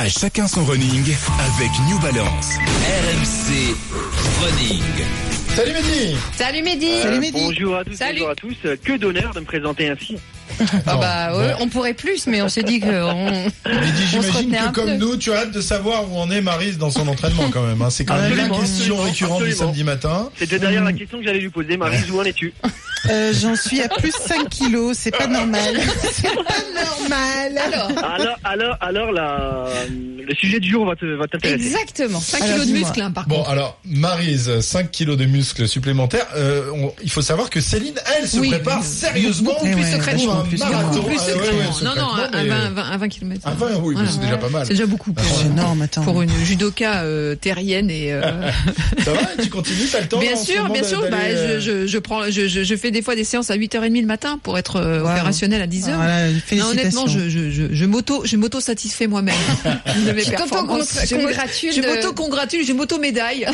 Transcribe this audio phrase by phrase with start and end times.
[0.00, 1.02] À chacun son running
[1.38, 2.56] avec New Balance.
[2.56, 3.74] RMC
[4.40, 4.82] Running.
[5.54, 8.20] Salut Mehdi Salut Mehdi Salut Mehdi Bonjour à tous, Salut.
[8.20, 8.54] bonjour à tous.
[8.64, 10.16] Euh, Que d'honneur de me présenter ainsi.
[10.86, 13.24] Ah Non, bah ouais, on pourrait plus, mais on s'est dit que on...
[13.66, 14.94] Mehdi, j'imagine que comme peu.
[14.96, 17.80] nous, tu as hâte de savoir où en est Marise dans son entraînement quand même.
[17.82, 17.90] hein.
[17.90, 18.60] C'est quand même la question
[18.96, 20.30] absolument, récurrente du samedi matin.
[20.38, 21.76] C'était d'ailleurs la question que j'allais lui poser.
[21.76, 22.52] Marie, où en es-tu?
[23.08, 25.80] Euh, J'en suis à plus 5 kilos, c'est pas normal.
[26.12, 27.58] C'est pas normal.
[27.58, 31.64] Alors, Alors, alors, alors la, le sujet du jour va te- va t'intéresser.
[31.66, 33.50] exactement, 5 Alors, kilos de muscles hein, par Bon, contre.
[33.50, 36.26] alors, Marise, 5 kilos de muscles supplémentaires.
[36.36, 39.84] Euh, on- il faut savoir que Céline, elle, se Oui, prépare sérieusement Beaucoup plus pour
[39.86, 40.90] secrètement, un plus secrètement.
[40.92, 43.40] Ah, ouais, non, non, à, mais- 20, 20, à 20 km.
[43.48, 44.66] À 20, oui, c'est déjà pas mal.
[44.66, 46.02] C'est déjà beaucoup pour, C'est énorme, attends.
[46.02, 48.20] pour une judoka euh, terrienne et euh,
[49.04, 51.00] Ça va Tu continues T'as le temps bien sûr, bien sûr.
[51.10, 54.00] Bah, je, je, je prends, je, je, je fais des fois des séances à 8h30
[54.00, 55.10] le matin pour être euh, Wow.
[55.10, 55.94] opérationnel à 10h.
[55.94, 59.34] Voilà, Non, honnêtement, je, je, je, je m'auto, je m'auto satisfais moi-même
[60.06, 60.98] de mes Tu performances.
[61.02, 63.46] Je Je m'auto congratule, je m'auto médaille.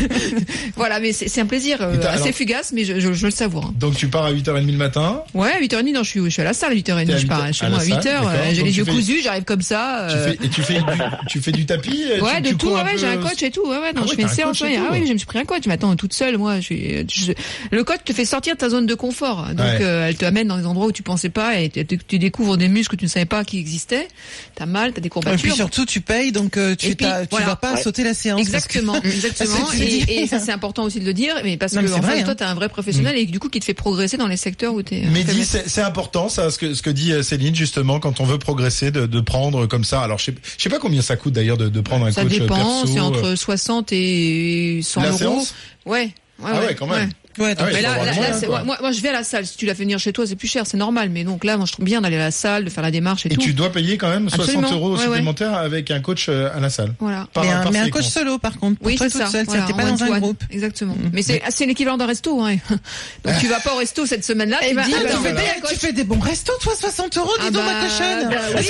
[0.76, 3.66] voilà, mais c'est un plaisir euh, assez alors- fugace, mais je, je, je le savoure.
[3.66, 3.74] hein.
[3.78, 5.22] Donc tu pars à 8h30 le matin.
[5.34, 7.06] Ouais, 8h30, non, je suis, je suis à la salle à 8h30.
[7.06, 8.04] T'es à Je 8h pars chez à moi à salle, 8h.
[8.04, 8.30] d'accord.
[8.52, 10.06] J'ai les yeux fais- cousus, j'arrive comme ça.
[10.10, 10.84] Tu euh, fais, et tu fais, du,
[11.28, 13.78] tu fais du tapis euh, Ouais, de tout, ouais, j'ai un coach et tout, ouais,
[13.78, 15.62] ouais, non, Ah je fais une séance, ah oui, je me suis pris un coach,
[15.66, 17.32] mais attends, toute seule, moi, je suis, je-
[17.70, 19.78] le coach te fait sortir de ta zone de confort, donc Ouais.
[19.82, 22.56] euh, elle te amène dans des endroits où tu pensais pas et tu, tu découvres
[22.56, 24.08] des muscles que tu ne savais pas qui existaient,
[24.54, 25.54] t'as mal, t'as des Et puis courbatures.
[25.56, 27.46] surtout, tu payes, donc euh, tu, puis, t'as- tu voilà.
[27.46, 27.82] vas pas Ouais.
[27.82, 28.40] sauter la séance.
[28.40, 29.72] que- Exactement, exactement.
[29.78, 31.96] Et, et ça c'est important aussi de le dire, mais parce Non, que mais en
[32.02, 32.34] fait, vrai, toi hein.
[32.36, 34.82] t'es un vrai professionnel et du coup qui te fait progresser dans les secteurs où
[34.82, 35.02] t'es.
[35.12, 38.20] Mais t'es- dis, c'est important ça, ce que ce que dit euh, Céline justement quand
[38.20, 40.00] on veut progresser, de, de prendre comme ça.
[40.02, 42.22] Alors je sais, je sais pas combien ça coûte d'ailleurs de, de prendre un ça
[42.22, 42.86] coach euh, dépend, perso.
[42.86, 45.18] c'est euh, entre 60 et 100 la euros.
[45.18, 45.54] séance?
[45.86, 46.10] Ouais.
[46.38, 47.10] Ouais, Ah ouais, quand même.
[47.38, 49.46] Ouais, Ah Mais là, là, là, c'est- moi, moi, je vais à la salle.
[49.46, 51.10] Si tu la fais venir chez toi, c'est plus cher, c'est normal.
[51.10, 53.24] Mais donc là, moi, je trouve bien d'aller à la salle, de faire la démarche
[53.26, 53.40] et, Et tout.
[53.42, 54.72] tu dois payer quand même 60 Absolument.
[54.72, 55.04] euros Ouais, ouais.
[55.04, 56.92] supplémentaires avec un coach euh, à la salle.
[56.98, 57.28] Voilà.
[57.32, 58.02] Par, mais un, par mais un séquence.
[58.02, 58.78] coach solo, par contre.
[58.78, 59.32] Pour Oui, toi c'est toute ça.
[59.32, 60.42] seule, Voilà, t'es pas dans un groupe.
[60.50, 60.94] Exactement.
[60.94, 61.10] Mm.
[61.12, 62.56] Mais c'est, c'est l'équivalent d'un resto, hein.
[63.24, 65.32] Donc tu vas pas au resto cette semaine-là, Eh tu dis, attends, bah, tu, fais
[65.32, 68.28] des, tu fais des bons restos, toi, 60 euros, dis Ah donc, bah, ma cochonne.
[68.28, 68.64] bah oui,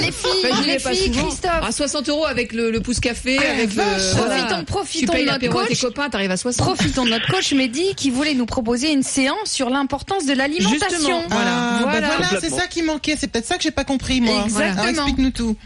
[0.00, 1.10] les filles, les filles.
[1.10, 1.50] Christophe.
[1.62, 3.70] À 60 euros avec le, pouce café, Ah, avec.
[3.74, 5.80] Profitons, Tu profitons payes de notre coach.
[5.80, 6.66] copains, t'arrives à 60.
[6.66, 11.22] Profitons de notre coach Mehdi qui voulait nous proposer une séance sur l'importance de l'alimentation.
[11.28, 11.50] Voilà.
[11.50, 12.06] Ah, bah Voilà.
[12.18, 13.14] voilà, c'est ça qui manquait.
[13.16, 14.42] C'est peut-être ça que j'ai pas compris, moi.
[14.44, 14.88] Exactement.
[14.88, 15.56] Explique-nous tout.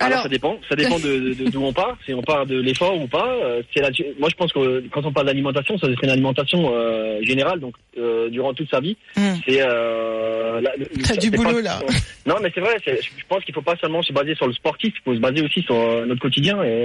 [0.00, 1.96] Alors, Alors- ça dépend, ça dépend de de- d'où on part.
[2.04, 3.90] Si on part de l'effort ou pas, euh, c'est la.
[4.18, 7.74] Moi, je pense que quand on parle d'alimentation, ça serait une alimentation euh, générale, donc
[7.98, 8.96] euh, durant toute sa vie.
[9.16, 9.38] Hum.
[9.46, 9.60] C'est.
[9.60, 11.78] Euh, T'as c'est du pas- boulot, là.
[12.26, 12.76] Non, mais c'est vrai.
[12.86, 12.92] Je
[13.28, 15.62] pense qu'il faut pas seulement se baser sur le sportif, il faut se baser aussi
[15.62, 16.84] sur euh, notre quotidien et.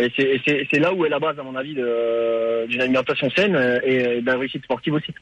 [0.00, 3.78] Euh, et c'est- là où est la base, à mon avis, d'une alimentation saine euh,
[3.84, 5.12] et de la réussite sportive aussi.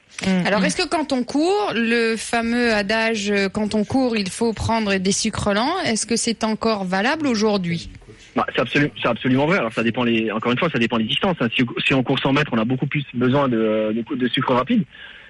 [0.47, 4.53] Alors, est-ce que quand on court, le fameux adage euh, quand on court, il faut
[4.53, 7.91] prendre des sucres lents, est-ce que c'est encore valable aujourd'hui?
[8.35, 9.59] Bah, c'est absolu- c'est absolument vrai.
[9.59, 11.37] Alors ça dépend les, encore une fois, ça dépend des distances.
[11.41, 11.49] hein.
[11.55, 14.55] Si, si on court 100 mètres, on a beaucoup plus besoin de, de, de sucre
[14.55, 14.85] rapide.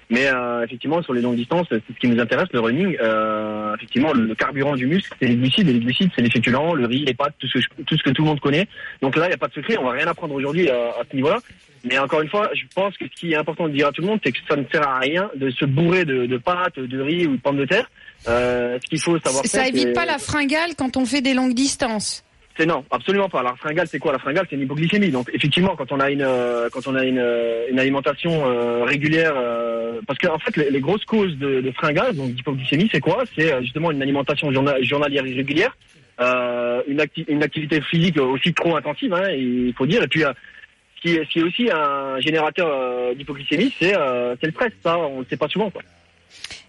[0.09, 2.97] Mais euh, effectivement, sur les longues distances, c'est ce qui nous intéresse, le running.
[3.01, 5.67] Euh, effectivement, le, carburant du muscle, c'est les glucides.
[5.69, 8.03] Et les glucides, c'est les féculents, le riz, les pâtes, tout ce, que- tout ce
[8.03, 8.67] que tout le monde connaît.
[9.01, 9.77] Donc là, il n'y a pas de secret.
[9.77, 11.37] On va rien apprendre aujourd'hui à, à ce niveau-là.
[11.85, 14.01] Mais encore une fois, je pense que ce qui est important de dire à tout
[14.01, 16.79] le monde, c'est que ça ne sert à rien de se bourrer de, de pâtes,
[16.79, 17.89] de riz ou de pommes de terre.
[18.29, 21.53] Euh, ce qu'il faut savoir Ça évite pas la fringale quand on fait des longues
[21.53, 22.23] distances.
[22.55, 23.41] C'est non, absolument pas.
[23.41, 25.09] La fringale, c'est quoi La fringale, c'est une hypoglycémie.
[25.09, 28.83] Donc effectivement, quand on a une euh, quand on a une, euh, une alimentation euh,
[28.83, 32.99] régulière, euh, parce que en fait, les, grosses causes de, de fringale, donc d'hypoglycémie, c'est
[32.99, 35.75] quoi C'est euh, justement une alimentation journa- journalière irrégulière,
[36.21, 40.03] euh, une, une activité physique aussi trop intensive, hein, il faut dire.
[40.03, 43.93] Et puis, ce, qui est, aussi un générateur d'hypoglycémie, c'est
[44.39, 44.71] c'est le stress.
[44.83, 45.71] Ça, on le sait pas souvent.
[45.71, 45.81] Quoi.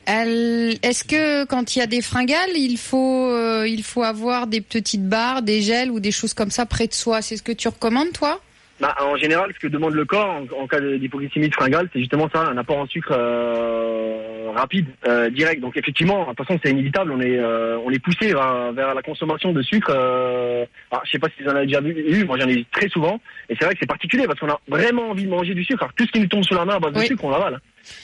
[0.07, 4.61] Est-ce que quand il y a des fringales, il faut euh, il faut avoir des
[4.61, 7.23] petites barres, des gels ou des choses comme ça près de soi?
[7.23, 8.41] C'est ce que tu recommandes toi?
[8.81, 12.01] Bah, en général, ce que demande le corps en, en cas d'hypoglycémie de fringale, c'est
[12.01, 15.61] justement ça, un apport en sucre euh, rapide, euh, direct.
[15.61, 17.13] Donc effectivement, de toute façon, c'est inévitable.
[17.13, 19.93] On est, euh, on est poussé vers, vers la consommation de sucre.
[19.95, 22.55] Euh, alors, je sais pas si vous en avez déjà vu, eu, moi j'en ai
[22.55, 23.21] eu très souvent.
[23.49, 25.85] Et c'est vrai que c'est particulier parce qu'on a vraiment envie de manger du sucre.
[25.85, 27.61] Alors, tout ce qui nous tombe sur la main à base de sucre, on l'avale.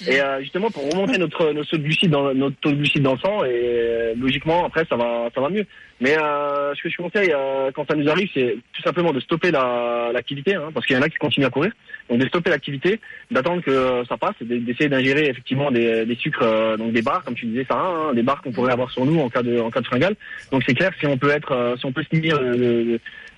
[0.06, 3.02] Et euh, justement, pour remonter notre, notre taux de glucides dans notre taux de glucides
[3.02, 5.66] dans le sang, et euh, logiquement après ça va, ça va mieux.
[6.00, 7.32] Mais euh, ce que je conseille
[7.74, 10.98] quand ça nous arrive, c'est tout simplement de stopper la- l'activité, hein, parce qu'il y
[10.98, 11.72] en a qui continuent à courir.
[12.08, 13.00] Donc de stopper l'activité,
[13.30, 17.66] d'attendre que ça passe, d'essayer d'ingérer effectivement des, sucres, donc des barres, comme tu disais,
[17.70, 19.86] ça, hein, des barres qu'on pourrait avoir sur nous en cas de, en cas de
[19.86, 20.16] fringale.
[20.50, 22.40] Donc c'est clair, si on peut être, si on peut se munir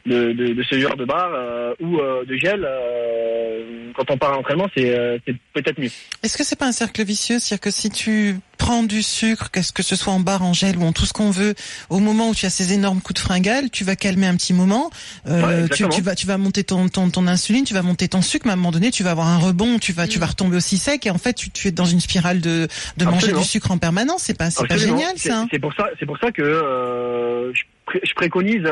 [0.07, 4.19] de, de, de, ce genre de barre euh, ou euh, de gel, euh, quand on
[4.19, 5.19] part à l'entraînement, c'est euh,
[5.55, 5.91] peut-être mieux.
[6.23, 7.39] Est-ce que c'est pas un cercle vicieux?
[7.39, 10.77] C'est-à-dire que si tu prends du sucre, qu'est-ce que ce soit en barre, en gel
[10.79, 11.55] ou en tout ce qu'on veut,
[11.91, 14.53] au moment où tu as ces énormes coups de fringale, tu vas calmer un petit
[14.55, 14.91] moment,
[15.29, 18.23] euh, Ouais, tu, vas tu vas monter ton, ton ton insuline, tu vas monter ton
[18.23, 20.27] sucre, mais à un moment donné, tu vas avoir un rebond, tu vas tu vas
[20.27, 23.33] retomber aussi sec et en fait tu, tu es dans une spirale de de manger
[23.33, 24.23] du sucre en permanence.
[24.23, 25.39] C'est pas c'est pas génial C'est- ça.
[25.41, 25.49] hein.
[25.51, 28.63] C'est pour ça, c'est pour ça que euh, je, pré- je préconise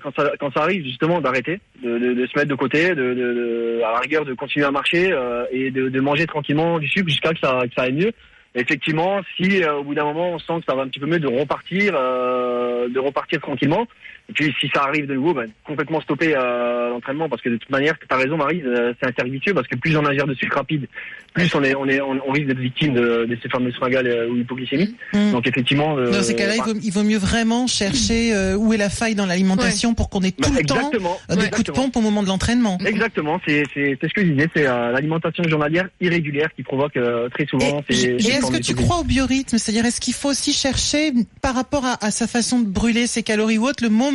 [0.00, 4.24] quand ça arrive justement d'arrêter, de, se mettre de côté, de, de, à la rigueur
[4.24, 7.60] de continuer à marcher euh, et de, de manger tranquillement du sucre jusqu'à que ça
[7.62, 8.12] que ça aille mieux.
[8.54, 11.06] Effectivement, si euh, au bout d'un moment on sent que ça va un petit peu
[11.06, 13.86] mieux, de repartir, euh, de repartir tranquillement.
[14.30, 17.56] Et puis si ça arrive de nouveau, ben, complètement stopper euh, l'entraînement parce que de
[17.58, 20.06] toute manière, tu as raison Marie, euh, c'est un cercle vicieux parce que plus on
[20.06, 20.86] ingère de sucre rapide,
[21.34, 24.06] plus on est on est on, on risque d'être victime de, de ces fameuses fringales
[24.06, 24.96] euh, ou hypoglycémie.
[25.12, 25.32] Mm.
[25.32, 28.56] Donc effectivement, euh, Dans ces cas-là, il bah, vaut, il vaut mieux vraiment chercher euh,
[28.56, 30.90] où est la faille dans l'alimentation pour qu'on ait tout bah, le temps
[31.28, 32.78] des coups de pompe au moment de l'entraînement.
[32.86, 36.98] Exactement, c'est c'est c'est ce que je disais, c'est l'alimentation journalière irrégulière qui provoque
[37.34, 39.58] très souvent Et, ces, et est-ce que tu crois au biorhythme?
[39.58, 41.12] C'est-à-dire, est-ce qu'il faut aussi chercher,
[41.42, 44.13] par rapport à, à sa façon de brûler ses calories ou autre, le moment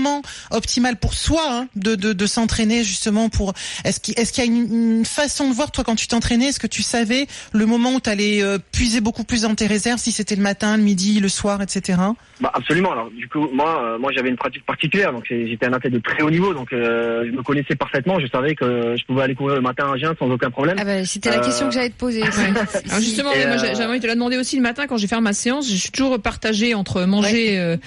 [0.52, 3.54] optimal pour soi hein, de, de, de s'entraîner justement pour
[3.86, 6.46] Est-ce qu'il est-ce qu'il y a une, une façon de voir toi quand tu t'entraînais
[6.48, 8.42] Est-ce que tu savais le moment où tu allais
[8.72, 11.98] puiser beaucoup plus dans tes réserves, si c'était le matin, le midi, le soir, etc.
[12.42, 12.92] Bah absolument.
[12.92, 15.94] Alors du coup, moi, euh, moi j'avais une pratique particulière, donc j'ai- j'étais un athlète
[15.94, 18.20] de très haut niveau, donc euh, je me connaissais parfaitement.
[18.20, 20.78] Je savais que je pouvais aller courir le matin à jeun sans aucun problème.
[20.80, 22.22] Ah bah, c'était la Euh, question que j'allais te poser.
[22.90, 25.08] Alors justement, moi, euh, j'ai- j'aimerais te la demander aussi le matin quand je vais
[25.08, 25.70] faire ma séance.
[25.70, 27.78] Je suis toujours partagée entre manger euh,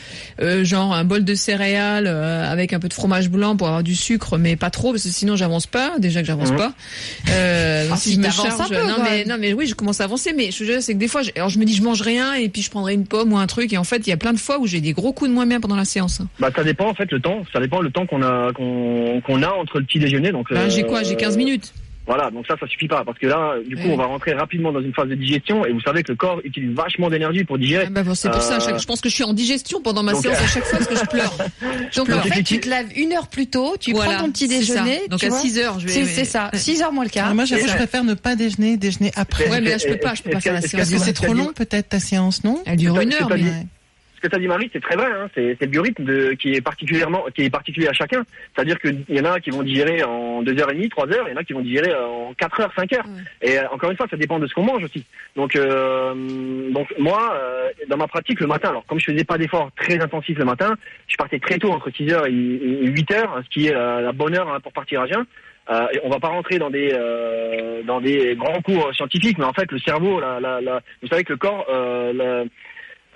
[0.41, 3.82] euh, genre un bol de céréales euh, avec un peu de fromage blanc pour avoir
[3.82, 5.93] du sucre, mais pas trop parce que sinon j'avance pas.
[5.99, 6.56] Déjà que j'avance Mhm.
[6.58, 6.72] pas.
[7.31, 9.28] Euh, Ah, si je me charge, un peu, non mais même.
[9.28, 10.32] non mais oui, je commence à avancer.
[10.37, 12.49] Mais je c'est que des fois, je, alors je me dis je mange rien et
[12.49, 14.32] puis je prendrai une pomme ou un truc et en fait il y a plein
[14.32, 16.20] de fois où j'ai des gros coups de moins bien pendant la séance.
[16.38, 19.43] Bah ça dépend en fait le temps, ça dépend le temps qu'on a qu'on qu'on
[19.43, 20.32] a entre le petit déjeuner.
[20.32, 21.72] Donc Ben, j'ai euh, quoi J'ai 15 minutes.
[22.14, 23.93] Voilà, donc ça, ça suffit pas parce que là, du coup, Ouais.
[23.94, 26.41] on va rentrer rapidement dans une phase de digestion et vous savez que le corps
[26.44, 27.85] utilise vachement d'énergie pour digérer.
[27.87, 28.61] Ah bah, bon, c'est pour ça.
[28.61, 30.47] chaque- Euh, je pense que je suis en digestion pendant ma donc, séance euh, à
[30.47, 31.32] chaque fois parce que je pleure.
[31.97, 34.47] Donc en fait, tu te lèves une heure plus tôt, tu Voilà, prends ton petit
[34.47, 35.00] déjeuner.
[35.09, 35.38] Donc à vois.
[35.38, 35.93] 6 heures, je vais.
[35.93, 36.59] C'est c'est ça, Ouais.
[36.59, 37.35] 6 heures moins le quart.
[37.35, 39.49] Moi, j'avoue, je préfère ne pas déjeuner, déjeuner après.
[39.49, 40.91] Ouais, mais là, je peux pas, je peux pas faire la séance.
[40.91, 43.67] Parce que c'est trop long, peut-être, ta séance, non Elle dure une heure, mais.
[44.22, 45.06] Que tu as dit Marie, c'est très vrai.
[45.12, 45.28] Hein.
[45.34, 48.22] C'est le biorhythme de, qui est particulièrement, qui est particulier à chacun.
[48.54, 51.44] C'est-à-dire qu'il y en a qui vont digérer en 2h30, 3h, il y en a
[51.44, 53.04] qui vont digérer en 4 heures, 5 heures.
[53.42, 55.04] Et euh, encore une fois, ça dépend de ce qu'on mange aussi.
[55.36, 56.14] Donc, euh,
[56.70, 60.00] donc moi, euh, dans ma pratique le matin, alors comme je faisais pas d'efforts très
[60.00, 60.75] intensifs le matin,
[61.08, 64.48] je partais très tôt entre 6h et, 8h, ce qui est la, la bonne heure
[64.52, 65.25] hein, pour partir à jeun.
[65.70, 69.52] Euh, on va pas rentrer dans des euh, dans des grands cours scientifiques, mais en
[69.52, 72.44] fait le cerveau, la, la, la- vous savez que le corps euh,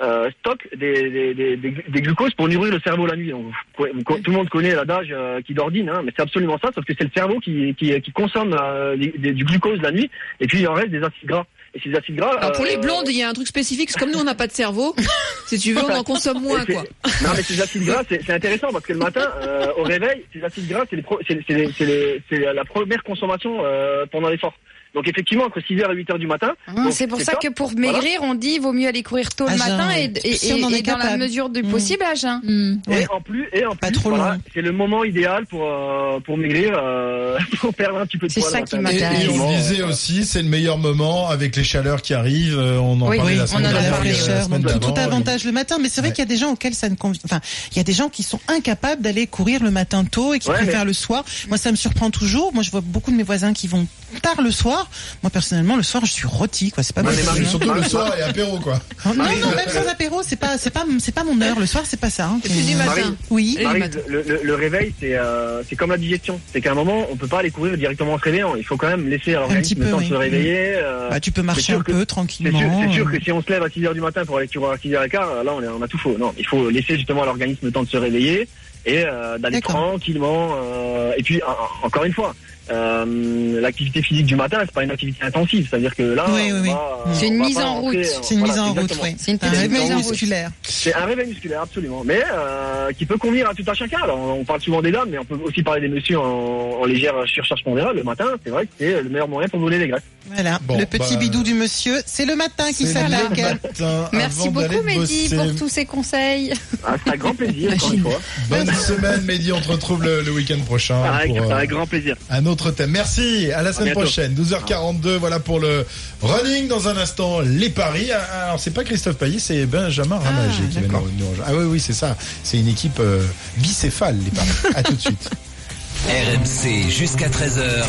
[0.03, 3.31] euh, stocke des, des, des, des, glucoses pour nourrir le cerveau la nuit.
[3.31, 3.47] Donc,
[3.79, 6.71] vous- vous- tout le monde connaît l'adage euh, qui dordine, hein, mais c'est absolument ça,
[6.75, 10.11] sauf que c'est le cerveau qui, qui, qui consomme euh, du glucose la nuit,
[10.41, 11.47] et puis il en reste des acides gras.
[11.75, 12.31] Et ces acides gras.
[12.39, 13.91] Alors pour les euh, blondes, il y a un truc spécifique.
[13.91, 14.95] C'est comme nous, on n'a pas de cerveau.
[15.47, 16.83] Si tu veux, on en consomme moins, quoi.
[17.23, 20.25] Non, mais ces acides gras, c'est c'est intéressant parce que le matin, euh, au réveil,
[20.33, 24.55] ces acides gras, c'est la première consommation euh, pendant l'effort.
[24.97, 26.53] Donc effectivement, entre 6h et 8h du matin.
[26.67, 29.45] Ah, C'est pour ça que pour maigrir, on dit il vaut mieux aller courir tôt
[29.45, 31.69] le jeun, matin et, et, Si on en et- dans la mesure du Mm.
[31.71, 32.41] possible à jeun.
[32.43, 32.79] Hmm.
[32.89, 33.07] Et Ouais.
[33.13, 34.41] en plus, et en Pas plus, trop voilà, long.
[34.55, 38.33] c'est le moment idéal pour euh, pour maigrir, euh, pour perdre un petit peu de
[38.33, 38.51] C'est poids.
[38.51, 39.25] ça le qui m'intéresse.
[39.25, 42.59] et on disait euh, aussi, c'est le meilleur moment avec les chaleurs qui arrivent.
[42.59, 45.53] On en Oui, parlait Oui, la on semaine en a dernière, tout, tout avantage le
[45.53, 47.21] matin, mais c'est vrai qu'il y a des gens auxquels ça ne convient.
[47.27, 47.41] Enfin,
[47.73, 50.49] il y a des gens qui sont incapables d'aller courir le matin tôt et qui
[50.49, 51.23] préfèrent le soir.
[51.49, 52.55] Moi, ça me surprend toujours.
[52.55, 53.87] Moi, je vois beaucoup de mes voisins qui vont
[54.23, 54.86] tard le soir.
[55.23, 56.83] Moi, personnellement, le soir, je suis rôti, quoi.
[56.83, 57.33] C'est pas Ouais, mais possible.
[57.35, 58.81] Marie, Surtout le soir et apéro, quoi.
[59.05, 61.59] Oh, non, non, même sans apéro, c'est pas, c'est pas, c'est pas mon heure.
[61.59, 62.27] Le soir, c'est pas ça.
[62.27, 62.41] hein.
[62.45, 63.17] Et puis du Marie, matin.
[63.31, 63.57] Oui.
[63.59, 63.99] Le Marie, matin.
[64.09, 66.41] le, le- le réveil, c'est euh, c'est comme la digestion.
[66.53, 68.55] C'est qu'à un moment, on peut pas aller courir directement en se réveillant.
[68.57, 70.09] Il faut quand même laisser à l'organisme le temps de oui.
[70.09, 70.73] se réveiller.
[70.77, 72.83] euh, Bah, tu peux marcher sûr un que- peu c'est sûr, tranquillement.
[72.89, 74.71] c'est sûr que si on se lève à 6 heures du matin pour aller courir
[74.71, 76.17] à 6 h 15 là, on, est, on a tout faux.
[76.19, 78.49] Non, il faut laisser justement à l'organisme le temps de se réveiller
[78.85, 79.75] et euh, d'aller D'accord.
[79.89, 80.51] tranquillement.
[80.57, 82.35] euh, et puis, en- en- encore une fois,
[82.71, 85.67] euh, l'activité physique du matin, c'est pas une activité intensive.
[85.71, 86.69] C'est-à-dire que là, Oui, on oui, oui.
[86.71, 88.07] va- C'est une mise en rentrer, route.
[88.23, 88.93] C'est une voilà, mise en route.
[89.19, 90.11] C'est une réveil mise en route.
[90.11, 90.51] musculaire.
[90.63, 92.03] C'est un réveil musculaire, absolument.
[92.05, 93.99] Mais euh, qui peut convenir à tout un chacun.
[94.03, 96.85] Alors, on parle souvent des dames, mais on peut aussi parler des messieurs en, en
[96.85, 97.97] légère surcharge pondérale.
[97.97, 100.03] Le matin, c'est vrai que c'est le meilleur moyen pour brûler les graisses.
[100.33, 100.59] Voilà.
[100.65, 103.41] Bon, le petit bah, bidou du monsieur, c'est le matin qui s'attaque.
[104.13, 105.37] Merci beaucoup, Mehdi, bosser.
[105.37, 106.53] pour tous ces conseils.
[106.85, 108.21] Ah, c'est un grand plaisir, encore une fois.
[108.51, 109.53] Bonne semaine, Mehdi.
[109.53, 112.17] On te retrouve le, le week-end prochain Avec, pour euh, avec grand plaisir.
[112.31, 112.91] un autre d'autres thèmes.
[112.91, 114.35] Merci, à la semaine prochaine.
[114.35, 115.87] 12h42, voilà pour le
[116.23, 116.69] running.
[116.69, 118.09] Dans un instant, les paris.
[118.13, 121.45] Ah, Alors, c'est pas Christophe Payet, c'est Benjamin Ramagé qui nous- nous rejoindre.
[121.47, 122.17] Ah oui, oui, c'est ça.
[122.43, 123.23] C'est une équipe euh,
[123.59, 124.49] bicéphale, les paris.
[124.75, 125.31] à tout de suite.
[126.09, 127.85] RMC jusqu'à 13h,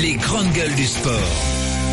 [0.00, 1.20] les grandes gueules du sport.